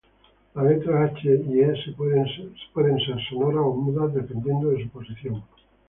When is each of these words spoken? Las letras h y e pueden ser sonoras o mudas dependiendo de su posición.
Las 0.55 0.65
letras 0.65 1.13
h 1.13 1.29
y 1.51 1.59
e 1.61 1.69
pueden 1.95 2.97
ser 3.05 3.17
sonoras 3.29 3.65
o 3.67 3.71
mudas 3.75 4.11
dependiendo 4.15 4.69
de 4.71 4.81
su 4.81 4.89
posición. 4.89 5.43